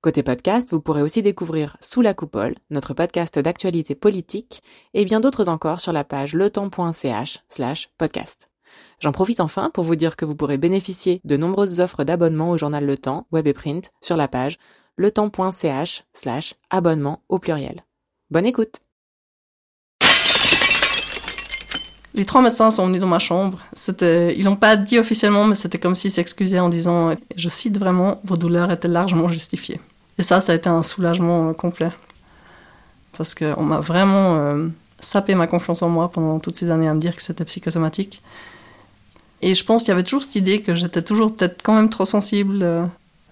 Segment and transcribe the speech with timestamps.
[0.00, 4.62] Côté podcast, vous pourrez aussi découvrir Sous la coupole, notre podcast d'actualité politique,
[4.94, 8.48] et bien d'autres encore sur la page letemps.ch slash podcast.
[9.00, 12.56] J'en profite enfin pour vous dire que vous pourrez bénéficier de nombreuses offres d'abonnement au
[12.56, 14.58] journal Le Temps, web et print, sur la page
[14.98, 17.84] letemps.ch slash abonnement au pluriel.
[18.30, 18.76] Bonne écoute
[22.14, 23.64] Les trois médecins sont venus dans ma chambre.
[24.00, 28.20] Ils l'ont pas dit officiellement, mais c'était comme s'ils s'excusaient en disant, je cite vraiment,
[28.22, 29.80] vos douleurs étaient largement justifiées.
[30.18, 31.90] Et ça, ça a été un soulagement euh, complet.
[33.16, 34.68] Parce qu'on m'a vraiment euh,
[35.00, 38.22] sapé ma confiance en moi pendant toutes ces années à me dire que c'était psychosomatique.
[39.42, 41.88] Et je pense qu'il y avait toujours cette idée que j'étais toujours peut-être quand même
[41.88, 42.84] trop sensible, euh,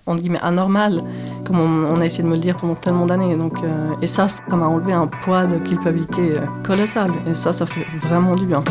[0.07, 1.03] entre guillemets anormal,
[1.45, 3.35] comme on, a essayé de me le dire pendant tellement d'années.
[3.35, 7.11] Donc, euh, et ça, ça m'a enlevé un poids de culpabilité colossal.
[7.29, 8.63] Et ça, ça fait vraiment du bien.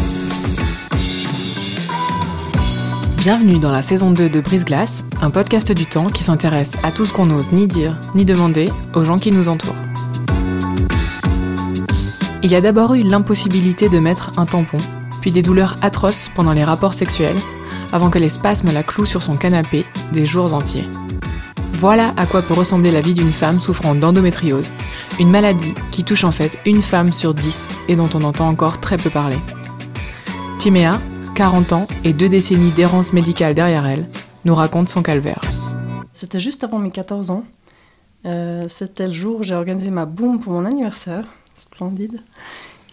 [3.26, 6.92] Bienvenue dans la saison 2 de Brise Glace, un podcast du temps qui s'intéresse à
[6.92, 9.74] tout ce qu'on n'ose ni dire ni demander aux gens qui nous entourent.
[12.44, 14.78] Il y a d'abord eu l'impossibilité de mettre un tampon,
[15.22, 17.36] puis des douleurs atroces pendant les rapports sexuels,
[17.92, 20.88] avant que les spasmes la clouent sur son canapé des jours entiers.
[21.74, 24.70] Voilà à quoi peut ressembler la vie d'une femme souffrant d'endométriose,
[25.20, 28.80] une maladie qui touche en fait une femme sur dix et dont on entend encore
[28.80, 29.40] très peu parler.
[30.60, 31.00] Timéa,
[31.36, 34.06] 40 ans et deux décennies d'errance médicale derrière elle,
[34.46, 35.42] nous raconte son calvaire.
[36.14, 37.44] C'était juste avant mes 14 ans.
[38.26, 41.26] Euh, c'était le jour où j'ai organisé ma boum pour mon anniversaire.
[41.58, 42.22] Splendide.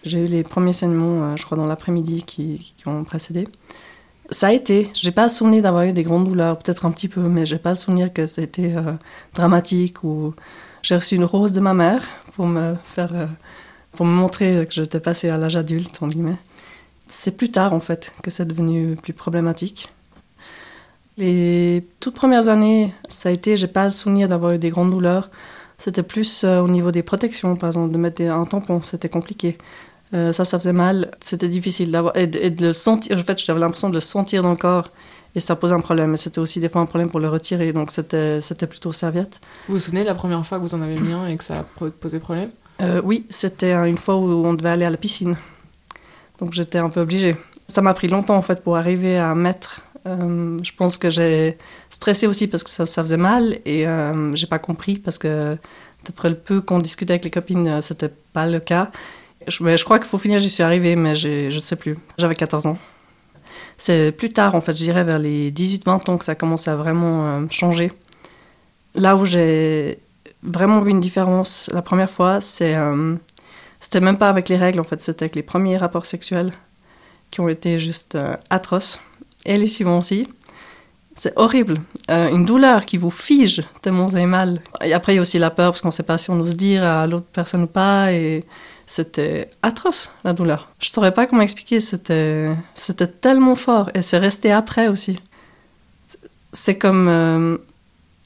[0.03, 3.47] J'ai eu les premiers saignements, euh, je crois, dans l'après-midi qui, ont précédé.
[4.29, 4.89] Ça a été.
[4.93, 7.75] J'ai pas souvenir d'avoir eu des grandes douleurs, peut-être un petit peu, mais j'ai pas
[7.75, 8.93] souvenir que c'était euh,
[9.33, 10.33] dramatique ou
[10.81, 12.03] j'ai reçu une rose de ma mère
[12.35, 13.27] pour me faire, euh,
[13.93, 16.37] pour me montrer que j'étais passée à l'âge adulte, en guillemets.
[17.15, 19.87] C'est plus tard, en fait, que c'est devenu plus problématique.
[21.17, 24.89] Les toutes premières années, ça a été, j'ai pas le souvenir d'avoir eu des grandes
[24.89, 25.29] douleurs.
[25.77, 29.59] C'était plus au niveau des protections, par exemple, de mettre un tampon, c'était compliqué.
[30.15, 31.11] Euh, ça, ça faisait mal.
[31.21, 33.17] C'était difficile d'avoir et, de le sentir.
[33.17, 34.89] En fait, j'avais l'impression de le sentir dans le corps
[35.35, 36.11] et ça posait un problème.
[36.11, 37.73] Mais c'était aussi des fois un problème pour le retirer.
[37.73, 39.39] Donc c'était c'était plutôt serviette.
[39.67, 41.43] Vous vous souvenez de la première fois que vous en avez mis un et que
[41.43, 42.49] ça a posé problème?
[42.81, 45.35] Euh, Oui, c'était une fois où on devait aller à la piscine.
[46.39, 47.35] Donc j'étais un peu obligée.
[47.67, 49.81] Ça m'a pris longtemps en fait pour arriver à mettre.
[50.05, 51.57] Euh, je pense que j'ai
[51.89, 53.85] stressé aussi parce que ça, faisait mal et
[54.33, 55.57] j'ai pas compris parce que
[56.05, 58.91] d'après le peu qu'on discutait avec les copines, c'était pas le cas.
[59.47, 61.97] Je, je crois qu'il faut finir, j'y suis arrivée, mais je sais plus.
[62.17, 62.77] J'avais 14 ans.
[63.77, 66.75] C'est plus tard, en fait, je dirais vers les 18-20 ans que ça commence à
[66.75, 67.91] vraiment euh, changer.
[68.95, 69.99] Là où j'ai
[70.43, 73.15] vraiment vu une différence la première fois, c'est euh,
[73.83, 76.53] c'était même pas avec les règles, en fait, c'était avec les premiers rapports sexuels
[77.31, 79.01] qui ont été juste euh, atroces.
[79.45, 80.25] Et les suivants aussi.
[81.15, 81.81] C'est horrible.
[82.07, 84.61] une douleur qui vous fige tellement vous mal.
[84.81, 86.39] Et après, il y a aussi la peur parce qu'on ne sait pas si on
[86.39, 88.13] ose dire à l'autre personne ou pas.
[88.13, 88.45] Et
[88.87, 90.69] c'était atroce, la douleur.
[90.79, 95.19] Je saurais pas comment expliquer, c'était, c'était tellement fort et c'est resté après aussi.
[96.53, 97.57] C'est comme, euh,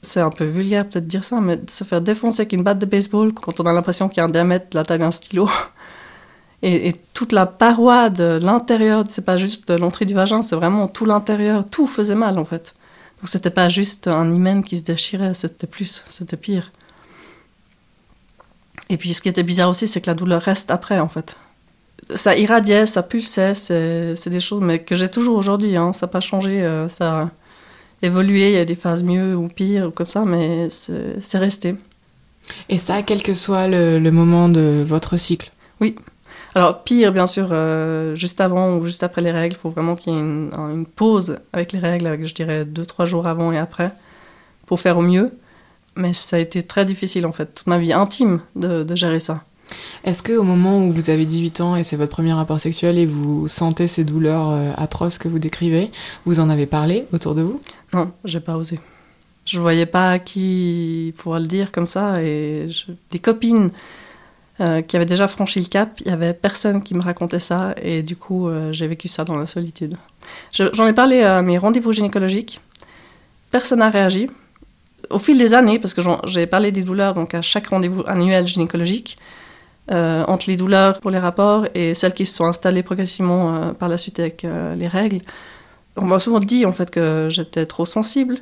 [0.02, 2.86] c'est un peu vulgaire peut-être dire ça, mais se faire défoncer avec une batte de
[2.86, 5.48] baseball quand on a l'impression qu'il y a un diamètre de la taille d'un stylo.
[6.62, 11.04] Et, toute la paroi de l'intérieur, c'est pas juste l'entrée du vagin, c'est vraiment tout
[11.04, 12.74] l'intérieur, tout faisait mal en fait.
[13.20, 16.72] Donc c'était pas juste un hymen qui se déchirait, c'était plus, c'était pire.
[18.88, 21.36] Et puis ce qui était bizarre aussi, c'est que la douleur reste après, en fait.
[22.14, 25.76] Ça irradiait, ça pulsait, c'est des choses mais que j'ai toujours aujourd'hui.
[25.76, 25.92] Hein.
[25.92, 27.30] Ça n'a pas changé, euh, ça
[28.02, 31.38] a évolué, il y a des phases mieux ou pires, ou comme ça, mais c'est
[31.38, 31.74] resté.
[32.68, 35.52] Et ça, quel que soit le, moment de votre cycle?
[35.80, 35.96] Oui.
[36.54, 39.96] Alors, pire, bien sûr, euh, juste avant ou juste après les règles, il faut vraiment
[39.96, 43.26] qu'il y ait une, une, pause avec les règles, avec, je dirais, deux, trois jours
[43.26, 43.92] avant et après,
[44.66, 45.30] pour faire au mieux
[45.98, 49.42] mais ça a été très difficile en fait, toute ma vie intime de, gérer ça.
[50.04, 52.96] Est-ce que au moment où vous avez 18 ans et c'est votre premier rapport sexuel
[52.96, 55.90] et vous sentez ces douleurs euh, atroces que vous décrivez,
[56.24, 57.60] vous en avez parlé autour de vous?
[57.92, 58.80] Non, j'ai pas osé.
[59.44, 62.68] Je voyais pas qui pourrait le dire comme ça et
[63.10, 63.70] des copines
[64.60, 67.74] euh, qui avaient déjà franchi le cap, il y avait personne qui me racontait ça
[67.80, 69.96] et du coup euh, j'ai vécu ça dans la solitude.
[70.50, 72.60] J'en ai parlé à mes rendez-vous gynécologiques,
[73.52, 74.28] personne n'a réagi
[75.10, 78.48] au fil des années, parce que j'ai parlé des douleurs donc à chaque rendez-vous annuel
[78.48, 79.16] gynécologique,
[79.92, 83.88] euh, entre les douleurs pour les rapports et celles qui se sont installées progressivement par
[83.88, 85.20] la suite avec les règles.
[86.00, 88.38] On m'a souvent dit en fait que j'étais trop sensible,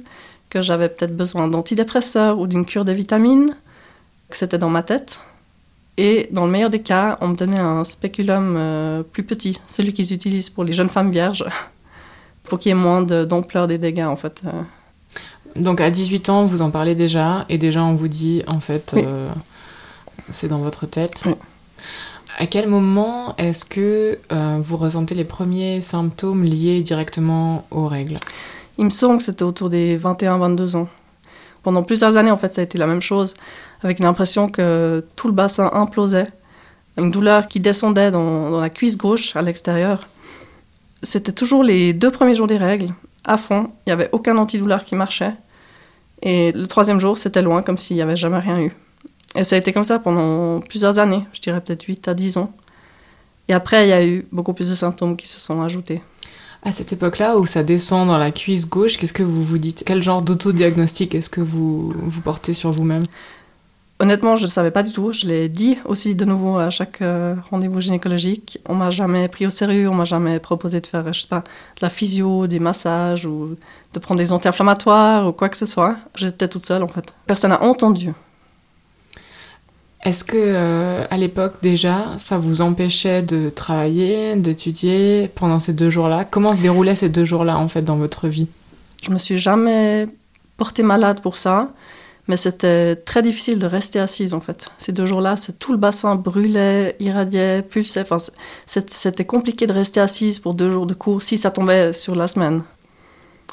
[0.50, 3.56] que j'avais peut-être besoin d'antidépresseurs ou d'une cure de vitamines,
[4.31, 5.20] que c'était dans ma tête.
[5.99, 10.12] Et dans le meilleur des cas, on me donnait un spéculum plus petit, celui qu'ils
[10.12, 11.44] utilisent pour les jeunes femmes vierges,
[12.44, 14.43] pour qu'il y ait moins d'ampleur des dégâts en fait.
[15.56, 18.94] Donc à 18 ans, vous en parlez déjà, et déjà on vous dit en fait,
[20.31, 21.25] c'est dans votre tête.
[22.38, 28.19] À quel moment est-ce que euh, vous ressentez les premiers symptômes liés directement aux règles?
[28.77, 30.88] Il me semble que c'était autour des 21-22 ans.
[31.62, 33.35] Pendant plusieurs années, en fait, ça a été la même chose,
[33.83, 36.31] avec l'impression que tout le bassin implosait,
[36.99, 40.06] une douleur qui descendait dans, dans la cuisse gauche à l'extérieur.
[41.03, 42.93] C'était toujours les deux premiers jours des règles,
[43.25, 45.33] à fond, il n'y avait aucun antidouleur qui marchait.
[46.21, 48.73] Et le troisième jour, c'était loin, comme s'il n'y avait jamais rien eu.
[49.34, 52.38] Et ça a été comme ça pendant plusieurs années, je dirais peut-être 8 à 10
[52.38, 52.52] ans.
[53.49, 56.02] Et après, il y a eu beaucoup plus de symptômes qui se sont ajoutés.
[56.62, 59.84] À cette époque-là, où ça descend dans la cuisse gauche, qu'est-ce que vous vous dites?
[59.87, 63.05] Quel genre d'autodiagnostic est-ce que vous, vous portez sur vous-même?
[63.99, 65.12] Honnêtement, je ne savais pas du tout.
[65.12, 68.58] Je l'ai dit aussi de nouveau à chaque euh, rendez-vous gynécologique.
[68.69, 71.40] On m'a jamais pris au sérieux, on m'a jamais proposé de faire, je sais pas,
[71.40, 73.56] de la physio, des massages ou
[73.94, 75.96] de prendre des anti-inflammatoires ou quoi que ce soit.
[76.14, 77.14] J'étais toute seule en fait.
[77.26, 78.12] Personne n'a entendu.
[80.06, 85.91] Est-ce que euh, à l'époque déjà, ça vous empêchait de travailler, d'étudier pendant ces deux
[85.91, 86.25] jours-là?
[86.25, 88.47] Comment se déroulaient ces deux jours-là en fait dans votre vie?
[89.03, 90.06] Je me suis jamais
[90.58, 91.70] portée malade pour ça,
[92.29, 94.69] mais c'était très difficile de rester assise en fait.
[94.79, 98.02] Ces deux jours-là, tout le bassin brûlait, irradiait, pulsait.
[98.09, 98.19] Enfin,
[98.64, 102.29] c'était compliqué de rester assise pour deux jours de cours si ça tombait sur la
[102.29, 102.62] semaine.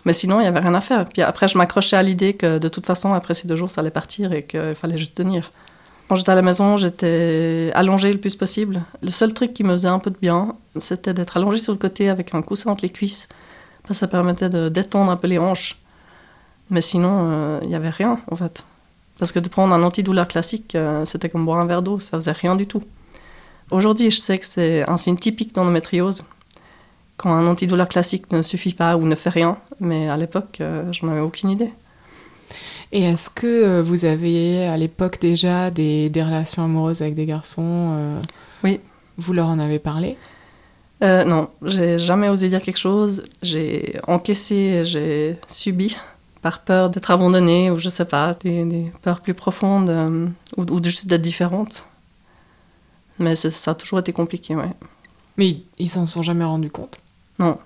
[0.06, 1.06] Mais sinon, il y avait rien à faire.
[1.06, 3.82] Puis après, je m'accrochais à l'idée que de toute façon, après ces deux jours, ça
[3.82, 5.52] allait partir et qu'il fallait juste tenir.
[6.08, 8.84] Quand j'étais à la maison, j'étais allongée le plus possible.
[9.02, 11.80] Le seul truc qui me faisait un peu de bien, c'était d'être allongée sur le
[11.80, 13.30] côté avec un coussin entre les cuisses.
[13.90, 15.78] Ça permettait de détendre un peu les hanches.
[16.70, 18.64] Mais sinon, euh, il n'y avait rien, en fait.
[19.20, 22.18] Parce que de prendre un antidouleur classique, euh, c'était comme boire un verre d'eau, ça
[22.18, 22.84] faisait rien du tout.
[23.72, 26.24] Aujourd'hui, je sais que c'est un signe typique d'endométriose.
[27.18, 30.92] Quand un antidouleur classique ne suffit pas ou ne fait rien, mais à l'époque, euh,
[30.92, 31.72] j'en avais aucune idée.
[32.96, 37.26] Et est-ce que euh, vous aviez à l'époque déjà des, des, relations amoureuses avec des
[37.26, 38.22] garçons euh,
[38.64, 38.80] Oui.
[39.18, 40.16] Vous leur en avez parlé?
[41.04, 43.24] Euh, Non, j'ai jamais osé dire quelque chose.
[43.42, 45.98] J'ai encaissé, j'ai subi
[46.44, 50.62] par peur d'être abandonnée ou je sais pas, des, des peurs plus profondes euh, ou,
[50.62, 51.88] ou juste d'être différente.
[53.18, 54.72] Mais ça a toujours été compliqué, ouais.
[55.38, 57.00] Mais ils s'en sont jamais rendus compte?
[57.40, 57.58] Non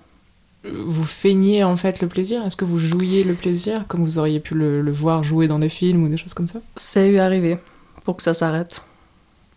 [0.72, 2.44] vous feignez en fait le plaisir?
[2.44, 5.68] Est-ce que vous jouiez le plaisir comme vous auriez pu le, voir jouer dans des
[5.68, 6.60] films ou des choses comme ça?
[6.76, 7.58] C'est eu arrivé
[8.04, 8.82] pour que ça s'arrête.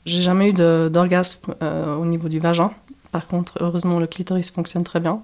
[0.06, 2.72] J'ai jamais eu d'orgasme euh, au niveau du vagin.
[3.12, 5.22] Par contre, heureusement, le clitoris fonctionne très bien.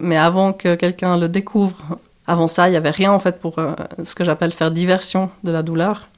[0.00, 3.58] Mais avant que quelqu'un le découvre, avant ça, il n'y avait rien en fait pour
[3.58, 3.74] euh,
[4.04, 6.08] ce que j'appelle faire diversion de la douleur.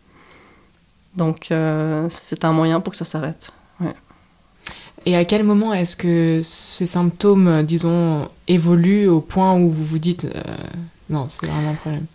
[1.17, 3.53] Donc, euh, c'est un moyen pour que ça s'arrête.
[5.06, 9.99] Et à quel moment est-ce que ces symptômes, disons, évoluent au point où vous vous
[9.99, 10.56] dites euh,
[11.11, 12.06] non, c'est vraiment un problème?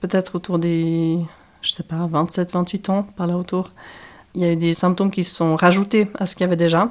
[0.00, 1.18] Peut-être autour des,
[1.62, 3.72] je sais pas, 27, 28 ans, par là autour.
[4.34, 6.56] Il y a eu des symptômes qui se sont rajoutés à ce qu'il y avait
[6.56, 6.90] déjà,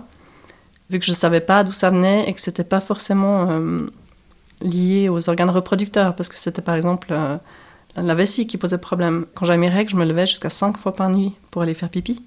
[0.89, 3.50] vu que je ne savais pas d'où ça venait et que ce n'était pas forcément
[3.50, 3.88] euh,
[4.62, 7.38] lié aux organes reproducteurs, parce que c'était par exemple euh,
[7.96, 9.25] la vessie qui posait problème.
[9.34, 11.89] Quand j'avais mes règles, je me levais jusqu'à 5 fois par nuit pour aller faire
[11.89, 12.22] pipi.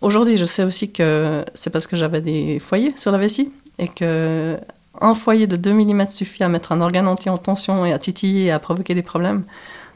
[0.00, 3.88] Aujourd'hui, je sais aussi que c'est parce que j'avais des foyers sur la vessie et
[3.88, 4.58] que
[5.00, 7.98] un foyer de 2 mm suffit à mettre un organe entier en tension et à
[7.98, 9.44] titiller et à provoquer des problèmes.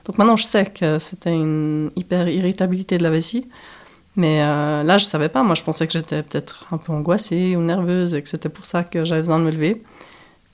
[0.05, 3.47] Donc maintenant, je sais que c'était une hyper irritabilité de la vessie.
[4.17, 5.45] Mais euh, là, je ne savais pas.
[5.45, 8.64] Moi, je pensais que j'étais peut-être un peu angoissée ou nerveuse et que c'était pour
[8.64, 9.83] ça que j'avais besoin de me lever.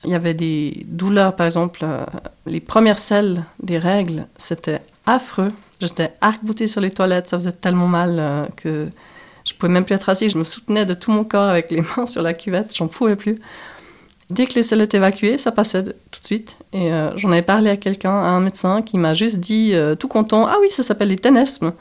[0.04, 2.04] Il y avait des douleurs, par exemple, euh,
[2.44, 5.50] les premières selles des règles, c'était affreux.
[5.80, 8.88] J'étais arc-boutée sur les toilettes, ça faisait tellement mal euh, que
[9.44, 11.82] je pouvais même plus être assise, je me soutenais de tout mon corps avec les
[11.96, 13.38] mains sur la cuvette, j'en pouvais plus.
[14.30, 16.56] Dès que les selles étaient évacuées, ça passait tout de suite.
[16.72, 19.94] Et euh, j'en avais parlé à quelqu'un, à un médecin, qui m'a juste dit, euh,
[19.94, 21.72] tout content, ah oui, ça s'appelle les ténesmes,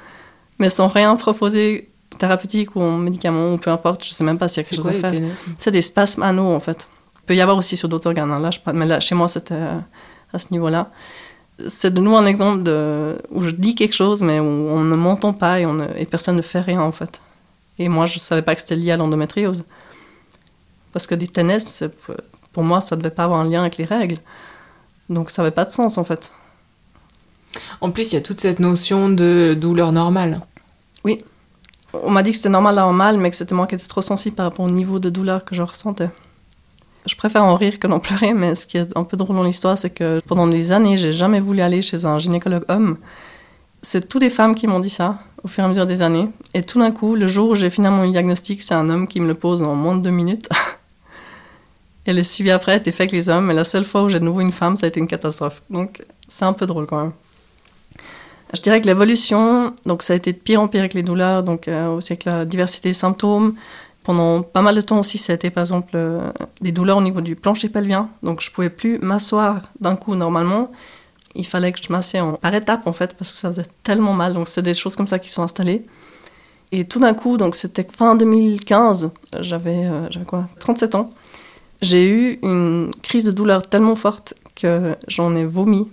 [0.59, 4.47] mais sans rien proposer thérapeutique ou en médicament ou peu importe, je sais même pas
[4.47, 5.21] s'il y a quelque chose à faire.
[5.57, 6.87] C'est des spasmes anneaux en fait.
[7.23, 8.39] Il peut y avoir aussi sur d'autres organes, hein.
[8.39, 9.79] là, je, mais là, chez moi c'était euh,
[10.31, 10.91] à ce niveau-là.
[11.67, 14.95] C'est de nouveau un exemple de, où je dis quelque chose mais où on ne
[14.95, 17.21] m'entend pas et, on ne, et personne ne fait rien en fait.
[17.79, 19.65] Et moi, je ne savais pas que c'était lié à l'endométriose.
[20.91, 21.89] Parce que du ténesme,
[22.51, 24.17] pour moi, ça ne devait pas avoir un lien avec les règles.
[25.09, 26.31] Donc ça n'avait pas de sens, en fait.
[27.81, 30.41] En plus, il y a toute cette notion de douleur normale.
[31.03, 31.23] Oui.
[31.93, 34.01] On m'a dit que c'était normal d'avoir mal, mais que c'était moi qui étais trop
[34.01, 36.09] sensible par rapport au niveau de douleur que je ressentais.
[37.05, 39.43] Je préfère en rire que d'en pleurer, mais ce qui est un peu drôle dans
[39.43, 42.97] l'histoire, c'est que pendant des années, j'ai jamais voulu aller chez un gynécologue homme.
[43.81, 46.29] C'est toutes les femmes qui m'ont dit ça au fur et à mesure des années.
[46.53, 49.07] Et tout d'un coup, le jour où j'ai finalement eu le diagnostic, c'est un homme
[49.07, 50.49] qui me le pose en moins de deux minutes.
[52.05, 54.19] et le suivi après était fait avec les hommes, mais la seule fois où j'ai
[54.19, 55.61] de nouveau une femme, ça a été une catastrophe.
[55.69, 57.11] Donc c'est un peu drôle quand même.
[58.53, 61.41] Je dirais que l'évolution, donc ça a été de pire en pire avec les douleurs,
[61.41, 63.55] donc euh, aussi avec la diversité des symptômes.
[64.03, 66.31] Pendant pas mal de temps aussi, ça a été par exemple euh,
[66.61, 68.09] des douleurs au niveau du plancher pelvien.
[68.21, 70.71] Donc je pouvais plus m'asseoir d'un coup normalement.
[71.35, 74.33] Il fallait que je m'assieds par étapes en fait parce que ça faisait tellement mal.
[74.33, 75.85] Donc c'est des choses comme ça qui sont installées.
[76.71, 79.11] Et tout d'un coup, donc c'était fin 2015,
[79.41, 81.11] j'avais euh, quoi 37 ans.
[81.81, 85.87] J'ai eu une crise de douleur tellement forte que j'en ai vomi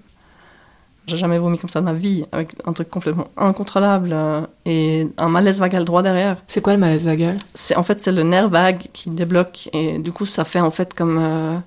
[1.11, 5.09] j'ai jamais vomi comme ça de ma vie, avec un truc complètement incontrôlable euh, et
[5.19, 6.37] un malaise vagal droit derrière.
[6.47, 7.37] C'est quoi le malaise vagal?
[7.53, 10.71] C'est en fait c'est le nerf vague qui débloque et du coup ça fait en
[10.71, 11.59] fait comme euh,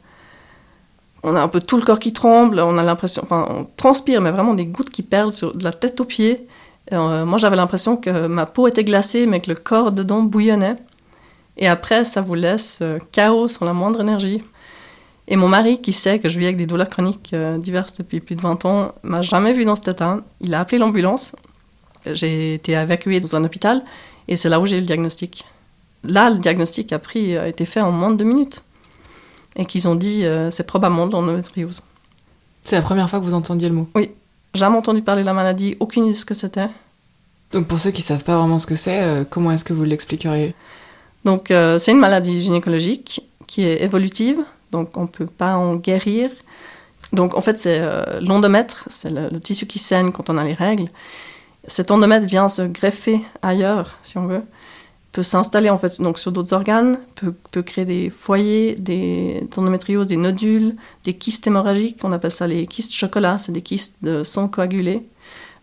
[1.24, 4.22] on a un peu tout le corps qui tremble, on a l'impression, enfin on transpire
[4.22, 6.48] mais vraiment des gouttes qui perlent sur de la tête aux pieds.
[6.92, 10.76] Euh, moi j'avais l'impression que ma peau était glacée mais que le corps dedans bouillonnait.
[11.58, 14.44] Et après ça vous laisse chaos sans la moindre énergie.
[15.28, 18.20] Et mon mari, qui sait que je vis avec des douleurs chroniques euh, diverses depuis
[18.20, 20.20] plus de 20 ans, m'a jamais vu dans cet état.
[20.42, 21.36] Il a appelé l'ambulance.
[22.06, 23.84] J'ai été évacuée dans un hôpital
[24.28, 25.46] et c'est là où j'ai eu le diagnostic.
[26.04, 28.64] Là, le diagnostic a, pris, a été fait en moins de deux minutes.
[29.56, 31.82] Et qu'ils ont dit euh, c'est probablement l'endométriose.
[32.64, 34.12] C'est la première fois que vous entendiez le mot Oui.
[34.54, 36.68] Jamais entendu parler de la maladie, aucune idée de ce que c'était.
[37.52, 39.74] Donc pour ceux qui ne savent pas vraiment ce que c'est, euh, comment est-ce que
[39.74, 40.54] vous l'expliqueriez?
[41.26, 44.40] Donc c'est une maladie gynécologique qui est évolutive,
[44.72, 46.30] donc on ne peut pas en guérir.
[47.14, 50.54] Donc en fait, c'est euh, l'endomètre, c'est le, tissu qui saigne quand on a les
[50.54, 50.88] règles.
[51.68, 54.42] Cet endomètre vient se greffer ailleurs, si on veut,
[55.14, 60.08] peut s'installer en fait donc sur d'autres organes, peut, peut, créer des foyers, des endométrioses,
[60.08, 64.24] des nodules, des kystes hémorragiques, on appelle ça les kystes chocolat, c'est des kystes de
[64.24, 65.08] sang coagulé,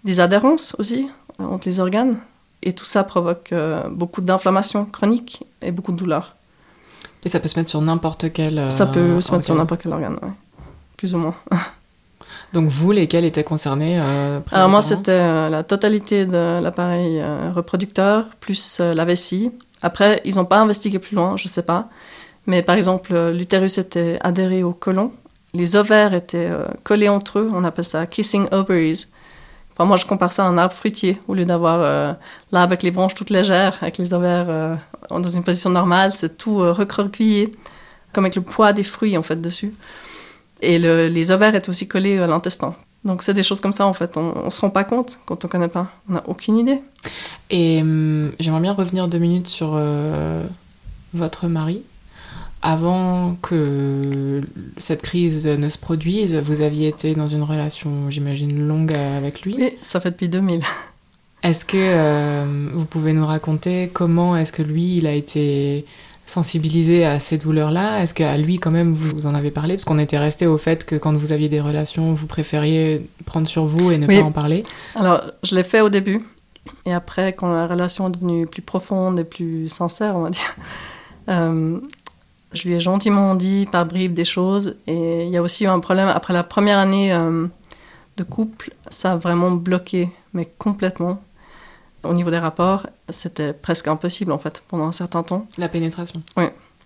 [0.05, 1.09] des adhérences aussi
[1.41, 2.19] euh, entre les organes,
[2.63, 6.37] et tout ça provoque euh, beaucoup d'inflammation chronique et beaucoup de douleur.
[7.25, 8.59] Et ça peut se mettre sur n'importe quel.
[8.59, 10.31] Euh, ça peut se mettre sur n'importe quel organe, oui.
[10.97, 11.35] Plus ou moins.
[12.53, 17.23] Donc vous, lesquels étaient concernés euh, Alors moi, c'était euh, la totalité de l'appareil
[17.55, 19.53] reproducteur, plus la vessie.
[19.83, 21.89] Après, ils n'ont pas investigué plus loin, je ne sais pas.
[22.47, 25.13] Mais par exemple, l'utérus était adhéré au côlon.
[25.55, 26.51] Les ovaires étaient
[26.83, 27.51] collés entre eux.
[27.55, 29.07] On appelle ça kissing ovaries.
[29.73, 31.21] Enfin, moi, je compare ça à un arbre fruitier.
[31.29, 31.81] Au lieu d'avoir
[32.51, 34.79] là avec les branches toutes légères, avec les ovaires
[35.19, 37.57] dans une position normale, c'est tout euh, recroquevillé,
[38.13, 39.75] comme avec le poids des fruits en fait dessus.
[40.63, 42.75] Et les ovaires étaient aussi collés à l'intestin.
[43.05, 45.45] Donc c'est des choses comme ça en fait, on, ne se rend pas compte quand
[45.45, 46.83] on connaît pas, on n'a aucune idée.
[47.49, 50.45] Et hum, j'aimerais bien revenir deux minutes sur euh,
[51.15, 51.83] votre mari.
[52.63, 54.43] Avant que
[54.77, 59.57] cette crise ne se produise, vous aviez été dans une relation, j'imagine, longue avec lui.
[59.59, 60.61] Oui, ça fait depuis 2000.
[61.43, 65.87] Est-ce que euh, vous pouvez nous raconter comment est-ce que lui, il a été
[66.31, 68.03] sensibilisé à ces douleurs-là?
[68.03, 69.75] Est-ce qu'à lui, quand même, vous, en avez parlé?
[69.75, 73.49] Parce qu'on était resté au fait que quand vous aviez des relations, vous préfériez prendre
[73.49, 74.63] sur vous et ne pas en parler?
[74.95, 76.25] Alors, je l'ai fait au début.
[76.87, 80.57] Et après, quand la relation est devenue plus profonde et plus sincère, on va dire,
[81.29, 81.79] euh,
[82.53, 84.77] je lui ai gentiment dit par bribes des choses.
[84.87, 86.09] Et il y a aussi eu un problème.
[86.09, 87.47] Après la première année euh,
[88.17, 91.23] de couple, ça a vraiment bloqué, mais complètement.
[92.03, 95.47] Au niveau des rapports, c'était presque impossible en fait pendant un certain temps.
[95.59, 96.23] La pénétration.
[96.37, 96.45] Oui.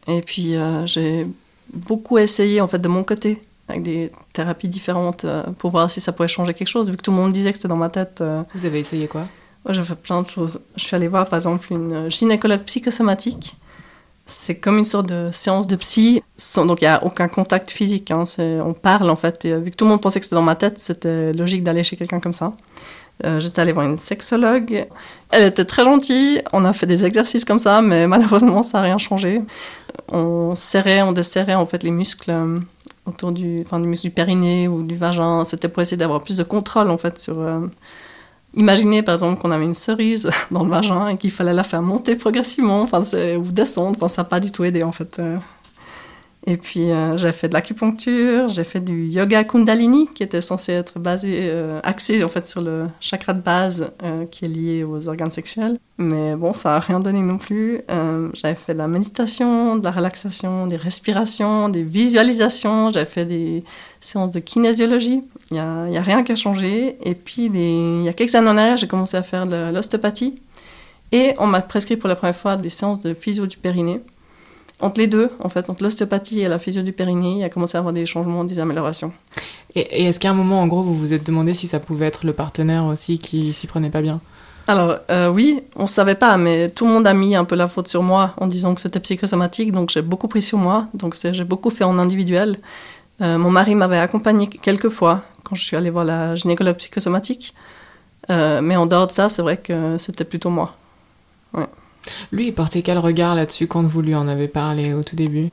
[0.09, 1.27] Et puis euh, j'ai
[1.73, 6.01] beaucoup essayé en fait de mon côté avec des thérapies différentes euh, pour voir si
[6.01, 7.89] ça pouvait changer quelque chose vu que tout le monde disait que c'était dans ma
[7.89, 8.21] tête.
[8.21, 8.43] Euh.
[8.55, 9.29] Vous avez essayé quoi?
[9.65, 10.61] Moi j'ai fait plein de choses.
[10.77, 13.57] Je suis allée voir par exemple une gynécologue psychosomatique.
[14.27, 16.23] C'est comme une sorte de séance de psy,
[16.57, 18.11] donc il n'y a aucun contact physique.
[18.11, 18.25] Hein.
[18.39, 19.45] on parle en fait.
[19.45, 21.85] Et vu que tout le monde pensait que c'était dans ma tête, c'était logique d'aller
[21.85, 22.55] chez quelqu'un comme ça.
[23.23, 24.87] Euh, j'étais allée voir une sexologue.
[25.31, 26.43] Elle était très gentille.
[26.53, 29.41] On a fait des exercices comme ça, mais malheureusement, ça n'a rien changé.
[30.09, 32.59] On serrait, on desserrait en fait les muscles euh,
[33.07, 35.45] autour du, enfin, du muscle du périnée ou du vagin.
[35.45, 37.41] C'était pour essayer d'avoir plus de contrôle en fait sur.
[37.41, 37.67] Euh,
[38.57, 41.83] imaginez par exemple qu'on avait une cerise dans le vagin et qu'il fallait la faire
[41.83, 43.03] monter progressivement, enfin,
[43.37, 44.09] ou descendre.
[44.09, 45.21] Ça n'a pas du tout aidé en fait.
[46.47, 50.73] Et puis euh, j'ai fait de l'acupuncture, j'ai fait du yoga kundalini qui était censé
[50.73, 54.85] être basé, euh, axé en fait sur le chakra de base euh, qui est lié
[54.85, 55.79] aux organes sexuels.
[55.97, 57.81] Mais bon, ça n'a rien donné non plus.
[58.35, 63.65] j'avais fait de la méditation, de la relaxation, des respirations, des visualisations, j'avais fait des
[64.01, 65.23] séances de kinésiologie.
[65.51, 66.97] Il n'y a, a, rien qui a changé.
[67.05, 70.35] Et puis il y a quelques années en arrière, j'ai commencé à faire de l'ostéopathie.
[71.13, 74.01] Et on m'a prescrit pour la première fois des séances de physio du périnée.
[74.85, 77.75] Entre les deux, en fait, entre l'ostéopathie et la physio du périnée, il a commencé
[77.75, 79.15] à avoir des changements, des améliorations.
[79.75, 82.27] Et, est-ce qu'à un moment, en gros, vous vous êtes demandé si ça pouvait être
[82.27, 84.21] le partenaire aussi qui s'y prenait pas bien?
[84.67, 87.55] Alors euh, oui, on ne savait pas, mais tout le monde a mis un peu
[87.55, 90.87] la faute sur moi en disant que c'était psychosomatique, donc j'ai beaucoup pris sur moi,
[90.93, 92.59] donc j'ai beaucoup fait en individuel.
[93.23, 97.55] Euh, mon mari m'avait accompagné quelques fois quand je suis allée voir la gynécologue psychosomatique,
[98.29, 100.75] euh, mais en dehors de ça, c'est vrai que c'était plutôt moi.
[102.33, 105.51] Lui, il portait quel regard là-dessus quand vous lui en avez parlé au tout début?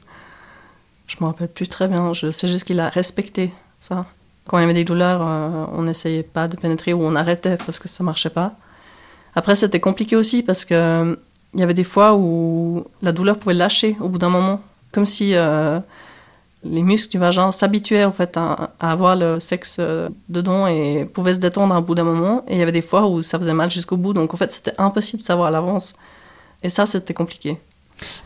[1.07, 2.13] Je me rappelle plus très bien.
[2.13, 4.05] Je sais juste qu'il a respecté ça.
[4.47, 7.57] Quand il y avait des douleurs, euh, on n'essayait pas de pénétrer ou on arrêtait
[7.57, 8.53] parce que ça marchait pas.
[9.35, 11.15] Après, c'était compliqué aussi parce que euh,
[11.55, 15.35] y avait des fois où la douleur pouvait lâcher au bout d'un moment, comme si
[15.35, 15.79] euh,
[16.63, 19.79] les muscles du vagin s'habituaient en fait à, avoir le sexe
[20.29, 22.43] dedans et pouvaient se détendre à bout d'un moment.
[22.47, 24.51] Et il y avait des fois où ça faisait mal jusqu'au bout, donc en fait
[24.51, 25.95] c'était impossible de savoir à l'avance.
[26.63, 27.57] Et ça, c'était compliqué.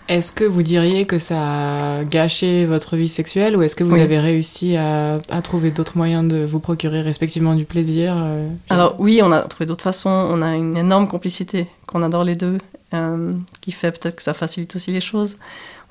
[0.07, 3.99] Est-ce que vous diriez que ça a gâché votre vie sexuelle ou est-ce que vous
[3.99, 9.21] avez réussi à, trouver d'autres moyens de vous procurer respectivement du plaisir euh, Alors oui,
[9.23, 10.09] on a trouvé d'autres façons.
[10.09, 12.57] On a une énorme complicité qu'on adore les deux,
[12.93, 15.37] euh, qui fait peut-être que ça facilite aussi les choses.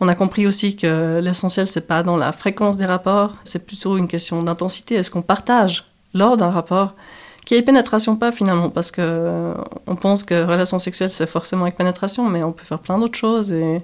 [0.00, 3.96] On a compris aussi que l'essentiel, c'est pas dans la fréquence des rapports, c'est plutôt
[3.96, 4.94] une question d'intensité.
[4.94, 5.84] Est-ce qu'on partage
[6.14, 6.94] lors d'un rapport?
[7.44, 9.54] Qui est pénétration pas finalement, parce que euh,
[9.86, 13.18] on pense que relation sexuelle c'est forcément avec pénétration, mais on peut faire plein d'autres
[13.18, 13.52] choses.
[13.52, 13.82] Et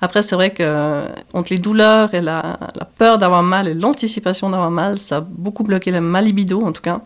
[0.00, 2.58] après, c'est vrai que euh, entre les douleurs et la,
[2.98, 6.82] peur d'avoir mal et l'anticipation d'avoir mal, ça a beaucoup bloqué ma libido en tout
[6.82, 7.00] cas.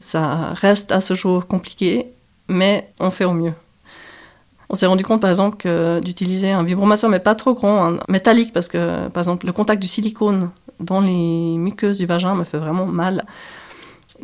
[0.00, 2.06] Ça reste à ce jour compliqué,
[2.48, 3.52] mais on fait au mieux.
[4.70, 5.66] On s'est rendu compte, par exemple,
[6.02, 9.80] d'utiliser un vibromasseur, mais pas trop grand, un métallique, parce que, par exemple, le contact
[9.80, 13.24] du silicone dans les muqueuses du vagin me fait vraiment mal.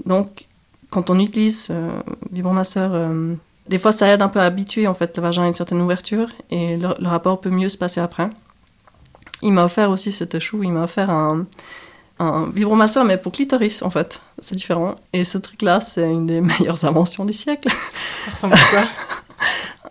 [0.04, 0.46] Donc,
[0.94, 1.90] quand on utilise euh,
[2.30, 3.34] vibromasseur, euh,
[3.68, 5.80] des fois ça aide un peu à habituer en fait le vagin à une certaine
[5.80, 8.30] ouverture et le, rapport peut mieux se passer après.
[9.42, 11.46] Il m'a offert aussi, c'était chou, il m'a offert un,
[12.20, 14.94] un vibromasseur mais pour clitoris en fait, c'est différent.
[15.12, 17.68] Et ce truc-là, c'est une des meilleures inventions du siècle.
[18.24, 18.84] Ça ressemble à quoi?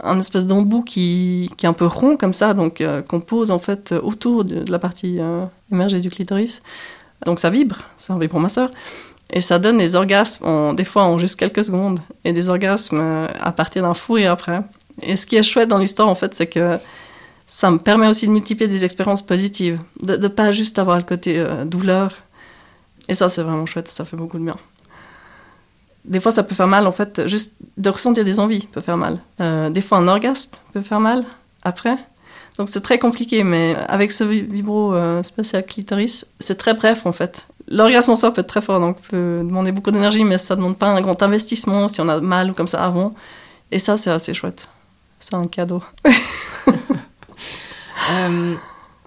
[0.05, 3.51] Un espèce d'embout qui, qui, est un peu rond comme ça, donc euh, qu'on pose
[3.51, 5.19] en fait autour de, la partie
[5.71, 6.61] émergée du clitoris.
[7.25, 8.69] Donc ça vibre, c'est un vibromasseur.
[9.35, 13.27] Et ça donne des orgasmes, des fois en juste quelques secondes, et des orgasmes euh,
[13.41, 14.61] à partir d'un fou et après.
[15.01, 16.77] Et ce qui est chouette dans l'histoire, en fait, c'est que
[17.47, 21.03] ça me permet aussi de multiplier des expériences positives, de ne pas juste avoir le
[21.03, 22.13] côté euh, douleur.
[23.09, 24.57] Et ça, c'est vraiment chouette, ça fait beaucoup de bien.
[26.05, 28.97] Des fois, ça peut faire mal, en fait, juste de ressentir des envies peut faire
[28.97, 29.17] mal.
[29.41, 31.25] Euh, des fois, un orgasme peut faire mal
[31.63, 31.97] après.
[32.59, 34.93] Donc c'est très compliqué, mais avec ce vibro
[35.23, 37.47] spécial clitoris, c'est très bref en fait.
[37.67, 40.61] L'orgasme en soi peut être très fort, donc peut demander beaucoup d'énergie, mais ça ne
[40.61, 43.13] demande pas un grand investissement si on a mal ou comme ça avant.
[43.71, 44.67] Et ça, c'est assez chouette.
[45.19, 45.81] C'est un cadeau.
[48.11, 48.55] Euh,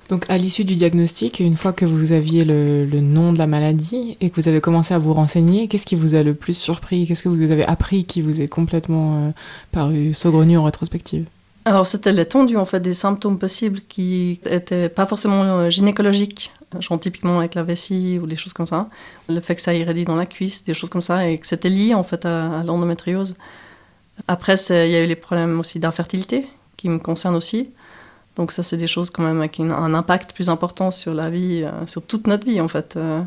[0.08, 4.16] donc, à l'issue du diagnostic, une fois que vous aviez le, nom de la maladie
[4.22, 7.06] et que vous avez commencé à vous renseigner, qu'est-ce qui vous a le plus surpris?
[7.06, 9.30] Qu'est-ce que vous avez appris qui vous est complètement euh,
[9.70, 11.26] paru saugrenu en rétrospective?
[11.66, 16.98] Alors c'était l'étendue en fait des symptômes possibles qui étaient pas forcément euh, gynécologiques, genre
[16.98, 18.88] typiquement avec la vessie ou des choses comme ça.
[19.28, 21.70] Le fait que ça irradie dans la cuisse, des choses comme ça, et que c'était
[21.70, 23.36] lié en fait à, l'endométriose.
[24.28, 27.70] Après, il y a eu les problèmes aussi d'infertilité qui me concernent aussi.
[28.36, 31.62] Donc ça, c'est des choses quand même avec un impact plus important sur la vie,
[31.64, 32.96] euh, sur toute notre vie en fait.
[32.96, 33.22] Euh.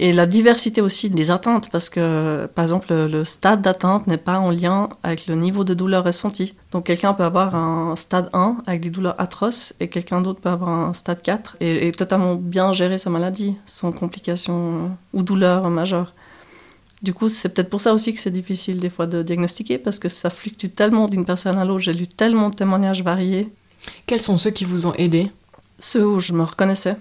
[0.00, 4.38] Et la diversité aussi des atteintes, parce que par exemple le, stade d'atteinte n'est pas
[4.38, 6.54] en lien avec le niveau de douleur ressenti.
[6.70, 10.50] Donc quelqu'un peut avoir un stade 1 avec des douleurs atroces et quelqu'un d'autre peut
[10.50, 16.14] avoir un stade 4 et, totalement bien gérer sa maladie sans complications ou douleurs majeures.
[17.02, 19.98] Du coup, c'est peut-être pour ça aussi que c'est difficile des fois de diagnostiquer, parce
[19.98, 21.80] que ça fluctue tellement d'une personne à l'autre.
[21.80, 23.52] J'ai lu tellement de témoignages variés.
[24.06, 25.30] Quels sont ceux qui vous ont aidé
[25.78, 26.96] Ceux où je me reconnaissais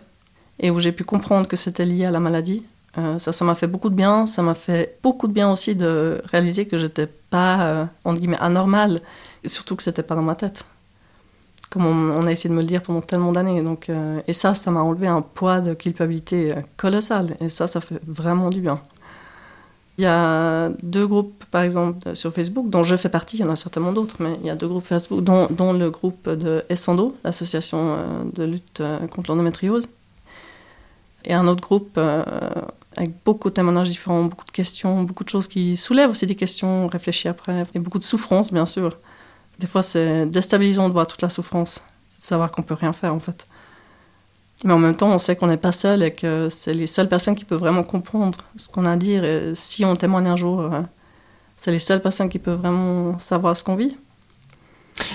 [0.60, 2.64] et où j'ai pu comprendre que c'était lié à la maladie
[2.98, 4.26] euh, ça, ça m'a fait beaucoup de bien.
[4.26, 8.40] Ça m'a fait beaucoup de bien aussi de réaliser que j'étais pas, euh, entre guillemets,
[8.40, 9.02] anormale.
[9.44, 10.66] Et surtout que c'était pas dans ma tête.
[11.70, 13.62] Comme on, a essayé de me le dire pendant tellement d'années.
[13.62, 17.36] Donc, euh, et ça, ça m'a enlevé un poids de culpabilité colossal.
[17.42, 18.80] Et ça, ça fait vraiment du bien.
[19.98, 23.44] Il y a deux groupes, par exemple, sur Facebook, dont je fais partie, il y
[23.44, 26.30] en a certainement d'autres, mais il y a deux groupes Facebook, dont, dont le groupe
[26.30, 27.98] de Essando, l'association
[28.32, 29.90] de lutte contre l'endométriose,
[31.26, 32.00] et un autre groupe
[32.98, 36.36] avec beaucoup de témoignages différents, beaucoup de questions, beaucoup de choses qui soulèvent aussi des
[36.36, 38.98] questions réfléchies après, et beaucoup de souffrance, bien sûr.
[39.60, 41.84] Des fois, c'est déstabilisant de voir toute la souffrance,
[42.20, 43.48] de savoir qu'on peut rien faire, en fait.
[44.64, 47.08] Mais en même temps, on sait qu'on n'est pas seul et que c'est les seules
[47.08, 49.24] personnes qui peuvent vraiment comprendre ce qu'on a à dire.
[49.24, 50.82] Et si on témoigne un jour, euh,
[51.56, 53.96] c'est les seules personnes qui peuvent vraiment savoir ce qu'on vit.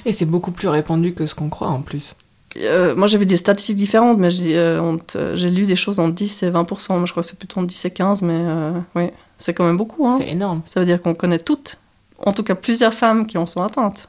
[0.05, 2.15] Et c'est beaucoup plus répandu que ce qu'on croit en plus.
[2.57, 4.97] Euh, moi, j'ai vu des statistiques différentes, mais euh,
[5.35, 7.63] j'ai lu des choses en 10 et 20% mais je crois que c'est plutôt en
[7.63, 10.07] 10 et 15, mais euh, oui, c'est quand même beaucoup.
[10.07, 10.17] Hein.
[10.19, 10.63] C'est énorme.
[10.65, 11.79] Ça veut dire qu'on connaît toutes,
[12.19, 14.09] en tout cas plusieurs femmes qui en sont atteintes.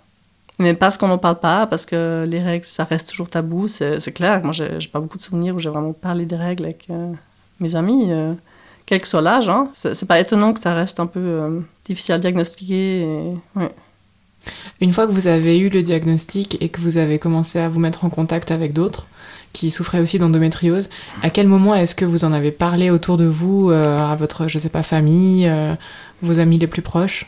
[0.60, 4.14] Mais parce qu'on n'en parle pas, parce que les règles, ça reste toujours tabou, c'est
[4.14, 4.42] clair.
[4.44, 6.90] Moi, j'ai pas beaucoup de souvenirs où j'ai vraiment parlé des règles avec
[7.60, 8.12] mes amis,
[8.86, 9.50] quel que soit l'âge.
[9.50, 9.70] Hein.
[9.74, 13.02] C'est pas étonnant que ça reste un peu difficile à diagnostiquer.
[13.02, 13.72] Et, ouais.
[14.84, 17.80] Une fois que vous avez eu le diagnostic et que vous avez commencé à vous
[17.80, 19.08] mettre en contact avec d'autres
[19.54, 20.90] qui souffraient aussi d'endométriose,
[21.22, 24.50] à quel moment est-ce que vous en avez parlé autour de vous, euh, à votre,
[24.50, 25.74] je sais pas, famille, euh,
[26.22, 27.28] vos amis les plus proches?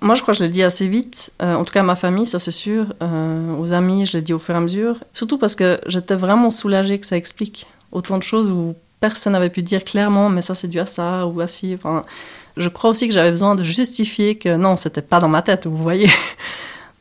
[0.00, 1.32] Moi, je crois que je l'ai dit assez vite.
[1.40, 2.86] Euh, en tout cas, à ma famille, ça c'est sûr.
[3.00, 4.96] aux amis, je l'ai dit au fur et à mesure.
[5.12, 9.50] Surtout parce que j'étais vraiment soulagée que ça explique autant de choses où personne n'avait
[9.50, 11.76] pu dire clairement, mais ça c'est dû à ça ou à ci.
[12.56, 15.68] Je crois aussi que j'avais besoin de justifier que non, c'était pas dans ma tête,
[15.68, 16.10] vous voyez.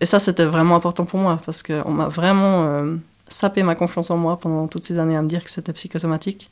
[0.01, 2.95] Et ça, c'était vraiment important pour moi parce qu'on m'a vraiment euh,
[3.27, 6.49] sapé ma confiance en moi pendant toutes ces années à me dire que c'était psychosomatique.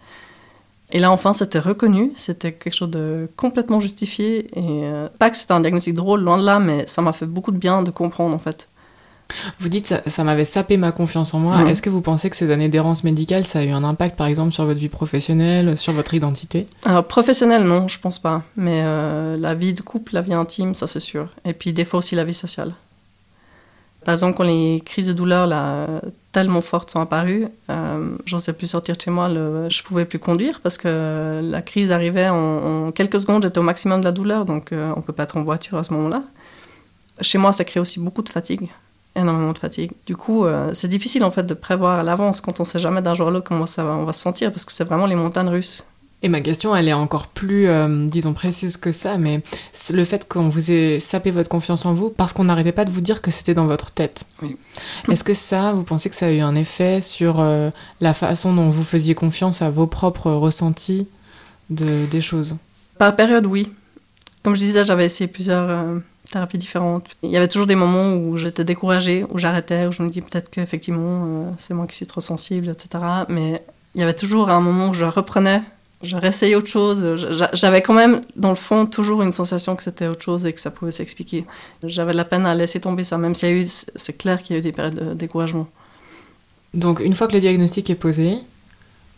[0.92, 4.48] Et là, enfin, c'était reconnu, c'était quelque chose de complètement justifié.
[4.56, 7.26] Et euh, pas que c'était un diagnostic drôle, loin de là, mais ça m'a fait
[7.26, 8.70] beaucoup de bien de comprendre en fait.
[9.60, 11.62] Vous dites ça, ça m'avait sapé ma confiance en moi.
[11.70, 14.26] Est-ce que vous pensez que ces années d'errance médicale, ça a eu un impact par
[14.26, 16.68] exemple sur votre vie professionnelle, sur votre identité?
[16.84, 18.42] Alors professionnelle, non, je pense pas.
[18.58, 21.30] Mais euh, la vie de couple, la vie intime, ça c'est sûr.
[21.46, 22.74] Et puis des fois aussi la vie sociale.
[24.06, 25.88] Par exemple, quand les crises de douleur là,
[26.32, 30.06] tellement fortes sont apparues, euh, je n'osais plus sortir de chez moi, le, je pouvais
[30.06, 34.12] plus conduire parce que la crise arrivait en, quelques secondes, j'étais au maximum de la
[34.12, 36.24] douleur, donc euh, on peut pas être en voiture à ce moment-là.
[37.22, 38.70] Chez moi, ça crée aussi beaucoup de fatigue
[39.16, 39.92] énormément de fatigue.
[40.06, 43.02] Du coup, euh, c'est difficile en fait de prévoir à l'avance quand on sait jamais
[43.02, 45.06] d'un jour à l'autre comment ça va, on va se sentir parce que c'est vraiment
[45.06, 45.86] les montagnes russes.
[46.22, 49.42] Et ma question, elle est encore plus, euh, disons, précise que ça, mais
[49.92, 52.92] le fait qu'on vous ait sapé votre confiance en vous parce qu'on n'arrêtait pas de
[52.92, 54.26] vous dire que c'était dans votre tête.
[54.42, 54.58] Oui.
[55.10, 57.70] Est-ce que ça, vous pensez que ça a eu un effet sur euh,
[58.02, 61.08] la façon dont vous faisiez confiance à vos propres ressentis
[61.70, 62.58] de, des choses?
[62.98, 63.72] Par période, oui.
[64.44, 67.08] Comme je disais, j'avais essayé plusieurs thérapies différentes.
[67.24, 70.22] Il y avait toujours des moments où j'étais découragée, où j'arrêtais, où je me dis
[70.22, 73.04] peut-être qu'effectivement euh, c'est moi qui suis trop sensible, etc.
[73.28, 73.64] Mais
[73.96, 75.62] il y avait toujours un moment où je reprenais,
[76.02, 77.28] je réessayais autre chose.
[77.54, 80.60] J'avais quand même, dans le fond, toujours une sensation que c'était autre chose et que
[80.60, 81.46] ça pouvait s'expliquer.
[81.84, 84.42] J'avais de la peine à laisser tomber ça, même s'il y a eu, c'est clair
[84.42, 85.68] qu'il y a eu des périodes de découragement.
[86.74, 88.36] Donc une fois que le diagnostic est posé,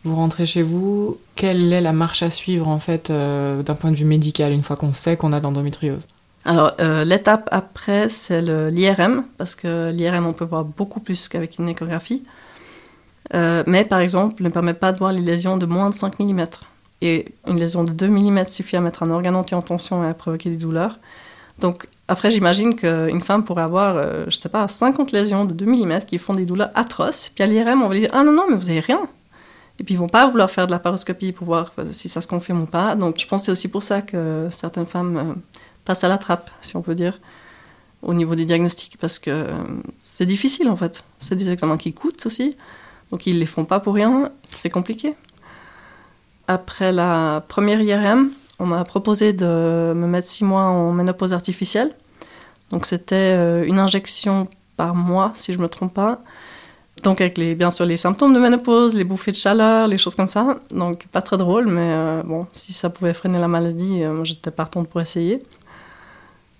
[0.03, 3.91] vous rentrez chez vous, quelle est la marche à suivre en fait euh, d'un point
[3.91, 6.07] de vue médical une fois qu'on sait qu'on a de l'endométriose
[6.43, 11.59] alors, euh, l'étape après, c'est l'IRM, parce que l'IRM, on peut voir beaucoup plus qu'avec
[11.59, 12.23] une échographie.
[13.33, 16.19] Euh, mais par exemple, ne permet pas de voir les lésions de moins de 5
[16.19, 16.47] mm.
[17.01, 20.07] Et une lésion de 2 mm suffit à mettre un organe entier en tension et
[20.07, 20.99] à provoquer des douleurs.
[21.59, 25.53] Donc, après, j'imagine qu'une femme pourrait avoir, je euh, je sais pas, 50 lésions de
[25.53, 27.31] 2 mm qui font des douleurs atroces.
[27.33, 29.07] Puis à l'IRM, on va lui dire Ah non, non, mais vous avez rien.
[29.79, 32.27] Et puis ils vont pas vouloir faire de la paroscopie pour voir si ça se
[32.27, 32.95] confirme ou pas.
[32.95, 35.37] Donc je pense que c'est aussi pour ça que certaines femmes
[35.85, 37.19] passe à la trappe, si on peut dire,
[38.01, 39.53] au niveau du diagnostic, parce que euh,
[39.99, 41.03] c'est difficile en fait.
[41.19, 42.57] C'est des examens qui coûtent aussi,
[43.11, 45.15] donc ils les font pas pour rien, c'est compliqué.
[46.51, 51.95] Après la première IRM, on m'a proposé de me mettre six mois en ménopause artificielle.
[52.71, 56.19] Donc c'était euh, une injection par mois, si je me trompe pas.
[57.03, 60.17] Donc avec les, bien sûr les symptômes de ménopause, les bouffées de chaleur, les choses
[60.17, 60.57] comme ça.
[60.71, 64.51] Donc pas très drôle, mais euh, bon, si ça pouvait freiner la maladie, moi j'étais
[64.51, 65.41] partante pour essayer.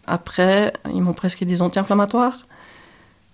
[0.08, 2.38] Après, ils m'ont prescrit des anti-inflammatoires.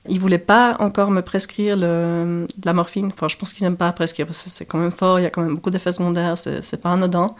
[0.09, 3.07] Ils voulaient pas encore me prescrire le, de la morphine.
[3.07, 5.25] Enfin, je pense qu'ils n'aiment pas prescrire parce que c'est quand même fort, il y
[5.25, 7.35] a quand même beaucoup d'effets secondaires, c'est pas anodin.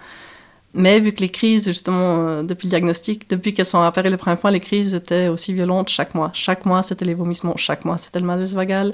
[0.73, 4.17] Mais vu que les crises, justement, euh, depuis le diagnostic, depuis qu'elles sont apparues les
[4.17, 6.29] premières fois, les crises étaient aussi violentes chaque mois.
[6.33, 8.93] Chaque mois, c'était les vomissements, chaque mois, c'était le malaise vagal.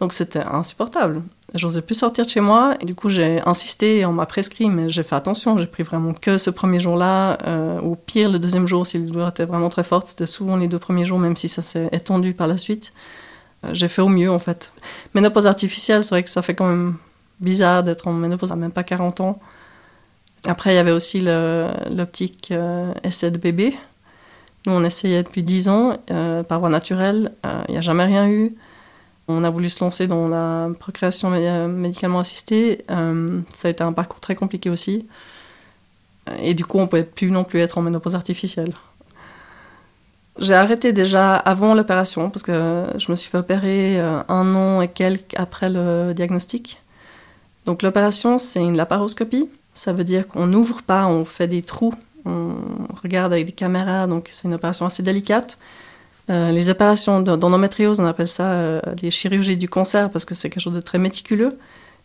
[0.00, 1.22] Donc c'était insupportable.
[1.54, 4.70] J'osais plus sortir de chez moi et du coup j'ai insisté et on m'a prescrit,
[4.70, 5.58] mais j'ai fait attention.
[5.58, 9.06] J'ai pris vraiment que ce premier jour-là, euh, ou pire le deuxième jour si la
[9.06, 10.06] douleur était vraiment très forte.
[10.06, 12.94] C'était souvent les deux premiers jours, même si ça s'est étendu par la suite.
[13.64, 14.72] Euh, j'ai fait au mieux en fait.
[15.14, 16.96] Ménopause artificielle, c'est vrai que ça fait quand même
[17.40, 19.38] bizarre d'être en ménopause à même pas 40 ans.
[20.46, 23.76] Après, il y avait aussi l'optique euh, essai de bébé.
[24.66, 25.98] Nous, on essayait depuis 10 ans,
[26.48, 27.32] par voie naturelle.
[27.68, 28.54] Il n'y a jamais rien eu.
[29.30, 31.30] On a voulu se lancer dans la procréation
[31.68, 32.84] médicalement assistée.
[32.90, 35.06] Euh, ça a été un parcours très compliqué aussi.
[36.42, 38.74] Et du coup, on ne pouvait plus non plus être en ménopause artificielle.
[40.38, 44.80] J'ai arrêté déjà avant l'opération parce que je me suis fait opérer euh, un an
[44.80, 46.80] et quelques après le diagnostic.
[47.66, 49.48] Donc l'opération, c'est une laparoscopie.
[49.74, 52.54] Ça veut dire qu'on n'ouvre pas, on fait des trous, on
[53.02, 55.58] regarde avec des caméras, donc c'est une opération assez délicate.
[56.28, 60.50] Euh, les opérations d'endométriose, on appelle ça euh, les chirurgies du cancer parce que c'est
[60.50, 61.58] quelque chose de très méticuleux.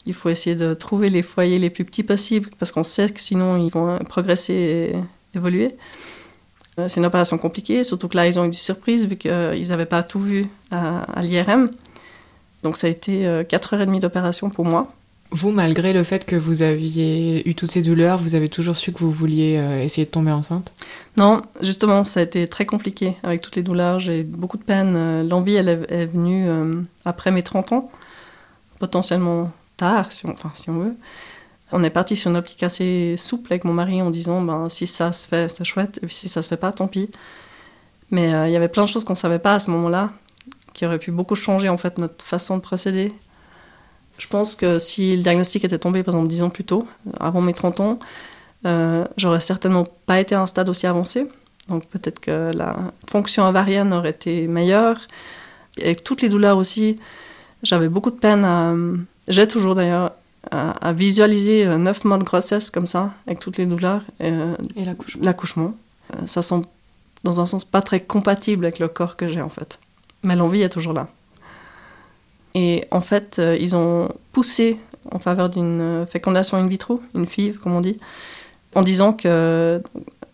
[0.05, 3.19] Il faut essayer de trouver les foyers les plus petits possibles parce qu'on sait que
[3.19, 5.75] sinon ils vont progresser et évoluer.
[6.79, 9.67] Euh, c'est une opération compliquée, surtout que là ils ont eu du surprise vu qu'ils
[9.69, 11.69] n'avaient pas tout vu à, à l'IRM.
[12.63, 14.91] Donc ça a été 4h30 d'opération pour moi.
[15.31, 18.91] Vous, malgré le fait que vous aviez eu toutes ces douleurs, vous avez toujours su
[18.93, 20.71] que vous vouliez euh, essayer de tomber enceinte?
[21.17, 23.99] Non, justement, ça a été très compliqué avec toutes les douleurs.
[23.99, 24.93] J'ai beaucoup de peine.
[24.95, 27.91] Euh, l'envie, elle est venue euh, après mes 30 ans,
[28.79, 30.95] potentiellement tard, si on, enfin, si on veut.
[31.71, 34.85] On est parti sur une optique assez souple avec mon mari en disant ben, si
[34.85, 37.09] ça se fait, c'est chouette, et si ça se fait pas, tant pis.
[38.11, 40.11] Mais il y avait plein de choses qu'on savait pas à ce moment-là,
[40.73, 43.11] qui auraient pu beaucoup changer en fait notre façon de procéder
[44.17, 46.87] je pense que si le diagnostic était tombé, par exemple, 10 ans plus tôt,
[47.19, 47.99] avant mes 30 ans,
[48.65, 51.27] euh, j'aurais certainement pas été à un stade aussi avancé.
[51.67, 52.77] Donc peut-être que la
[53.09, 54.99] fonction ovarienne aurait été meilleure.
[55.77, 56.99] Et avec toutes les douleurs aussi,
[57.63, 58.73] j'avais beaucoup de peine à...
[59.27, 60.11] J'ai toujours d'ailleurs
[60.51, 64.03] à, visualiser 9 mois de grossesse comme ça, avec toutes les douleurs.
[64.21, 64.85] Euh, et
[65.21, 65.75] l'accouchement.
[66.13, 66.65] Euh, ça semble,
[67.23, 69.79] dans un sens, pas très compatible avec le corps que j'ai en fait.
[70.23, 71.07] Mais l'envie est toujours là.
[72.55, 74.79] Et en fait, euh, ils ont poussé
[75.11, 77.99] en faveur d'une euh, fécondation in vitro, une FIV, comme on dit,
[78.73, 79.83] en disant que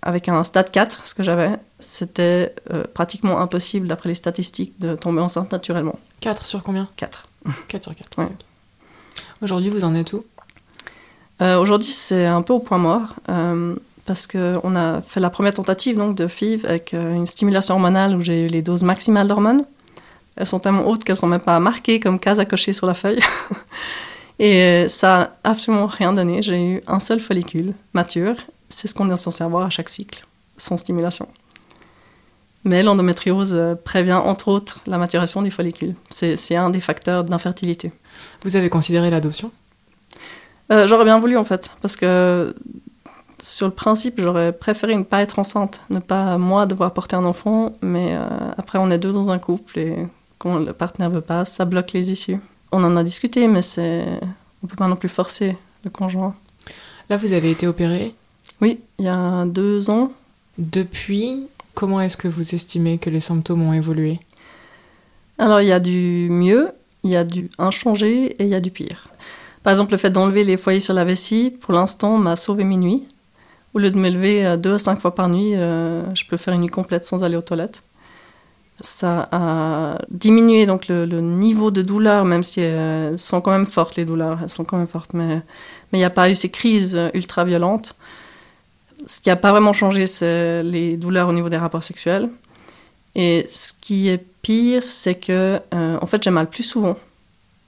[0.04, 4.96] avec un stade 4, ce que j'avais, c'était euh, pratiquement impossible, d'après les statistiques, de
[4.96, 5.98] tomber enceinte naturellement.
[6.22, 6.88] 4 sur combien?
[6.96, 7.28] 4.
[7.68, 8.30] 4 sur 4.
[9.42, 10.24] Aujourd'hui, vous en êtes où?
[11.40, 13.16] Aujourd'hui, c'est un peu au point mort.
[14.06, 18.22] parce qu'on a fait la première tentative donc, de FIV avec une stimulation hormonale où
[18.22, 19.66] j'ai eu les doses maximales d'hormones.
[20.36, 22.94] Elles sont tellement hautes qu'elles sont même pas marquées comme cases à cocher sur la
[22.94, 23.20] feuille.
[24.40, 26.42] Et euh, ça n'a absolument rien donné.
[26.42, 28.36] J'ai eu un seul follicule mature.
[28.70, 30.26] C'est ce qu'on est censé avoir à chaque cycle,
[30.58, 31.28] sans stimulation.
[32.64, 35.94] Mais l'endométriose euh, prévient entre autres la maturation des follicules.
[36.10, 37.92] C'est un des facteurs d'infertilité.
[38.44, 39.52] Vous avez considéré l'adoption?
[40.72, 42.56] Euh, J'aurais bien voulu en fait, parce que
[43.40, 47.26] sur le principe, j'aurais préféré ne pas être enceinte, ne pas moi devoir porter un
[47.26, 48.16] enfant, mais
[48.58, 50.08] après on est deux dans un couple et
[50.42, 52.40] quand le partenaire veut pas, ça bloque les issues.
[52.72, 54.04] On en a discuté, mais c'est
[54.64, 56.34] on peut pas non plus forcer le conjoint.
[57.12, 58.16] Là, vous avez été opéré?
[58.60, 60.12] Oui, il y a deux ans.
[60.58, 64.20] Depuis, comment est-ce que vous estimez que les symptômes ont évolué?
[65.38, 66.70] Alors, il y a du mieux,
[67.04, 69.10] il y a du inchangé et il y a du pire.
[69.62, 72.78] Par exemple, le fait d'enlever les foyers sur la vessie, pour l'instant, m'a sauvé mes
[72.78, 73.04] nuits.
[73.76, 76.38] Au lieu de me lever euh, deux à cinq fois par nuit, euh, je peux
[76.38, 77.84] faire une nuit complète sans aller aux toilettes
[78.82, 83.96] ça a diminué donc le, niveau de douleur, même si elles sont quand même fortes,
[83.96, 85.42] les douleurs, elles sont quand même fortes, mais
[85.94, 87.96] il n'y a pas eu ces crises ultra violentes.
[89.08, 92.30] Ce qui n'a pas vraiment changé, c'est les douleurs au niveau des rapports sexuels.
[93.16, 96.98] Et ce qui est pire, c'est que, euh, en fait, j'ai mal plus souvent.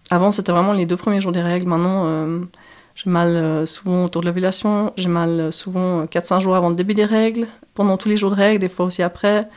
[0.09, 1.67] Avant, c'était vraiment les deux premiers jours des règles.
[1.67, 2.39] Maintenant, euh,
[2.95, 4.93] j'ai mal euh, souvent autour de l'ovulation.
[4.97, 7.47] J'ai mal souvent 4-5 jours avant le début des règles.
[7.73, 9.47] Pendant tous les jours de règles, des fois aussi après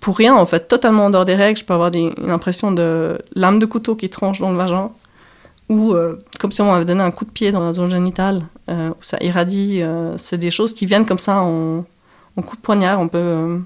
[0.00, 1.58] pour rien, en fait, totalement en dehors des règles.
[1.58, 4.90] Je peux avoir des, une impression de lame de couteau qui tranche dans le vagin,
[5.68, 8.44] ou euh, comme si on m'avait donné un coup de pied dans la zone génitale,
[8.70, 9.80] euh, où ça irradie.
[9.82, 11.84] Euh, c'est des choses qui viennent comme ça en,
[12.44, 13.00] coup de poignard.
[13.00, 13.60] On peut,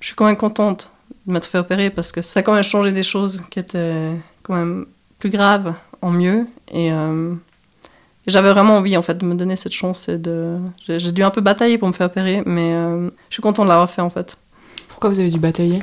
[0.00, 0.90] je suis quand même contente
[1.26, 4.10] de m'être fait opérer parce que ça a quand même changé des choses qui étaient
[4.42, 4.86] quand même
[5.20, 6.46] plus graves en mieux.
[6.74, 6.90] Et
[8.26, 10.58] j'avais vraiment envie en fait de me donner cette chance et de.
[10.88, 13.88] J'ai dû un peu batailler pour me faire opérer, mais je suis contente de l'avoir
[13.88, 14.36] fait en fait.
[15.02, 15.82] Pourquoi vous avez dû batailler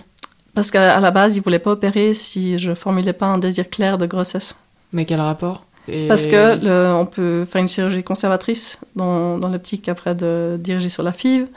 [0.54, 3.98] Parce qu'à la base, ils voulaient pas opérer si je formulais pas un désir clair
[3.98, 4.56] de grossesse.
[4.94, 5.66] Mais quel rapport
[6.08, 11.04] Parce que on peut faire une chirurgie conservatrice dans, dans l'optique après de diriger sur
[11.04, 11.48] la FIV.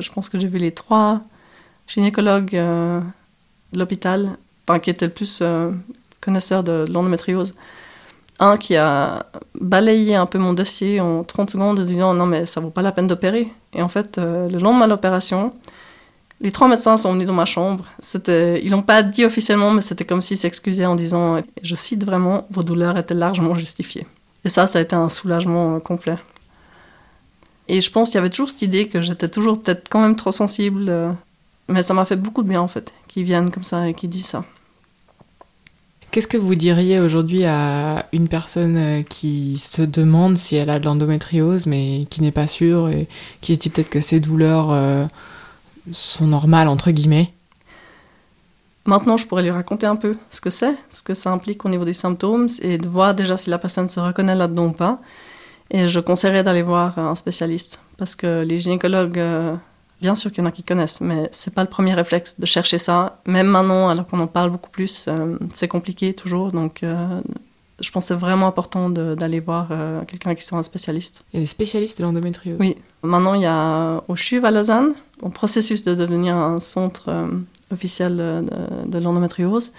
[0.00, 1.20] Je pense que j'ai vu les trois
[1.86, 2.98] gynécologues euh,
[3.72, 4.30] de l'hôpital,
[4.66, 5.70] enfin, qui étaient le plus euh,
[6.20, 7.54] connaisseurs de, l'endométriose.
[8.40, 12.46] Un qui a balayé un peu mon dossier en 30 secondes en disant non mais
[12.46, 13.46] ça vaut pas la peine d'opérer.
[13.74, 15.52] Et en fait, euh, le lendemain de l'opération,
[16.40, 17.86] les trois médecins sont venus dans ma chambre.
[18.28, 22.46] Ils l'ont pas dit officiellement, mais c'était comme s'ils s'excusaient en disant, je cite vraiment,
[22.50, 24.06] vos douleurs étaient largement justifiées.
[24.44, 26.18] Et ça, ça a été un soulagement euh, complet.
[27.68, 30.14] Et je pense qu'il y avait toujours cette idée que j'étais toujours peut-être quand même
[30.14, 31.10] trop sensible, euh,
[31.68, 34.10] mais ça m'a fait beaucoup de bien en fait, qu'ils viennent comme ça et qu'ils
[34.10, 34.44] disent ça.
[36.12, 40.78] Qu'est-ce que vous diriez aujourd'hui à une personne euh, qui se demande si elle a
[40.78, 43.08] de l'endométriose, mais qui n'est pas sûre et
[43.40, 45.08] qui se dit peut-être que ses douleurs
[45.92, 47.32] sont normales, entre guillemets.
[48.84, 51.68] Maintenant, je pourrais lui raconter un peu ce que c'est, ce que ça implique au
[51.68, 55.00] niveau des symptômes, et de voir déjà si la personne se reconnaît là-dedans ou pas.
[55.70, 59.56] Et je conseillerais d'aller voir un spécialiste, parce que les gynécologues euh,
[60.00, 62.44] Bien sûr qu'il y en a qui connaissent, mais c'est pas le premier réflexe de
[62.44, 63.20] chercher ça.
[63.26, 66.52] Même maintenant, alors qu'on en parle beaucoup plus, euh, c'est compliqué toujours.
[66.52, 67.20] Donc, euh,
[67.80, 71.22] je pense que c'est vraiment important d'aller voir euh, quelqu'un qui soit un spécialiste.
[71.32, 72.76] Il y a des spécialistes de l'endométriose Oui.
[73.02, 77.10] Maintenant, il y a au CHUV à Lausanne, en processus de devenir un centre
[77.72, 78.44] officiel de,
[78.86, 79.72] de l'endométriose.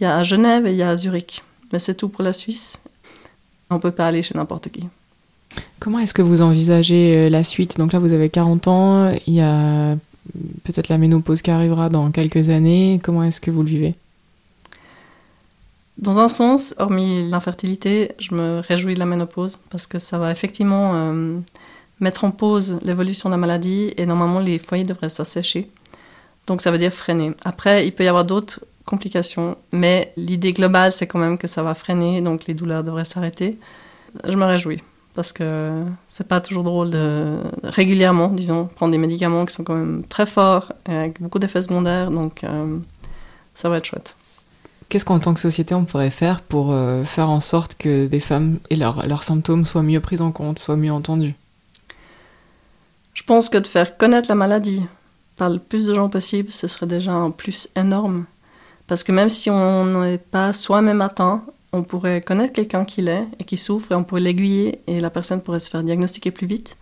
[0.00, 1.42] Il y a à Genève et il y a à Zurich.
[1.72, 2.80] Mais c'est tout pour la Suisse.
[3.70, 4.84] On ne peut pas aller chez n'importe qui.
[5.80, 7.78] Comment est-ce que vous envisagez euh, la suite?
[7.78, 9.96] Donc là, vous avez 40 ans, il y a
[10.64, 13.00] peut-être la ménopause qui arrivera dans quelques années.
[13.02, 13.94] Comment est-ce que vous le vivez?
[15.98, 20.30] Dans un sens, hormis l'infertilité, je me réjouis de la ménopause parce que ça va
[20.30, 21.38] effectivement euh,
[21.98, 25.70] mettre en pause l'évolution de la maladie et normalement les foyers devraient s'assécher.
[26.46, 27.32] Donc ça veut dire freiner.
[27.44, 31.64] Après, il peut y avoir d'autres complications, mais l'idée globale, c'est quand même que ça
[31.64, 33.58] va freiner, donc les douleurs devraient s'arrêter.
[34.24, 34.82] Je me réjouis
[35.14, 39.74] parce que c'est pas toujours drôle de régulièrement, disons, prendre des médicaments qui sont quand
[39.74, 42.78] même très forts, avec beaucoup d'effets secondaires, donc euh,
[43.56, 44.14] ça va être chouette.
[44.88, 48.20] Qu'est-ce qu'en tant que société on pourrait faire pour euh, faire en sorte que des
[48.20, 51.34] femmes et leurs symptômes soient mieux pris en compte, soient mieux entendus?
[53.12, 54.82] Je pense que de faire connaître la maladie
[55.36, 58.24] par le plus de gens possible, ce serait déjà un plus énorme.
[58.86, 63.26] Parce que même si on n'est pas soi-même atteint, on pourrait connaître quelqu'un qui l'est
[63.38, 66.46] et qui souffre et on pourrait l'aiguiller et la personne pourrait se faire diagnostiquer plus
[66.46, 66.76] vite.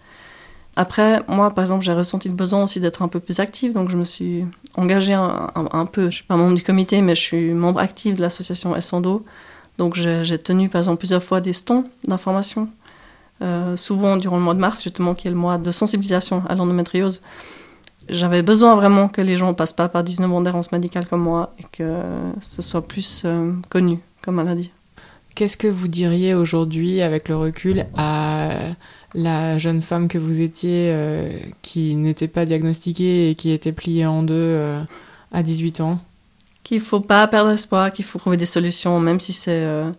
[0.76, 3.88] Après, moi, par exemple, j'ai ressenti le besoin aussi d'être un peu plus active, donc
[3.88, 4.44] je me suis
[4.76, 6.02] engagée un, peu.
[6.02, 9.24] Je ne suis pas membre du comité, mais je suis membre active de l'association Essendo.
[9.78, 12.68] Donc j'ai tenu, par exemple, plusieurs fois des stands d'information,
[13.40, 16.54] euh, souvent durant le mois de mars, justement, qui est le mois de sensibilisation à
[16.54, 17.22] l'endométriose.
[18.10, 21.54] J'avais besoin vraiment que les gens passent pas par 19 ans d'errance médicale comme moi
[21.58, 22.02] et que
[22.40, 24.70] ce soit plus euh, connu comme maladie.
[25.36, 28.54] Qu'est-ce que vous diriez aujourd'hui, avec le recul, à
[29.12, 34.06] la jeune femme que vous étiez, euh, qui n'était pas diagnostiquée et qui était pliée
[34.06, 34.82] en deux euh,
[35.32, 36.00] à 18 ans?
[36.64, 39.90] Qu'il ne faut pas perdre espoir, qu'il faut trouver des solutions, même si c'est euh,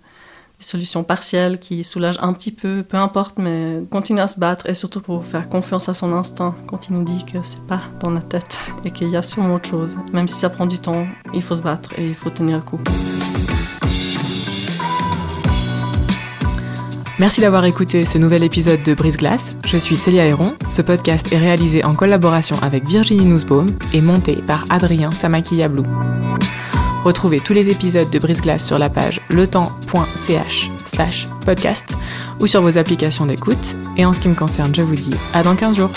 [0.58, 4.67] des solutions partielles qui soulagent un petit peu, peu importe, mais continuer à se battre
[4.67, 7.84] et surtout pour faire confiance à son instinct quand il nous dit que c'est pas
[8.00, 9.97] dans la tête et qu'il y a sûrement autre chose.
[10.13, 12.63] Même si ça prend du temps, il faut se battre et il faut tenir le
[12.63, 12.80] coup.
[17.20, 19.56] Merci d'avoir écouté ce nouvel épisode de Brise Glace.
[19.66, 20.54] Je suis Célia Héron.
[20.70, 25.84] Ce podcast est réalisé en collaboration avec Virginie Nussbaum et monté par Adrien Samakiyablou.
[27.04, 31.86] Retrouvez tous les épisodes de Brise Glace sur la page letemps.ch slash podcast
[32.40, 33.76] ou sur vos applications d'écoute.
[33.98, 35.92] Et en ce qui me concerne, je vous dis à dans 15 jours.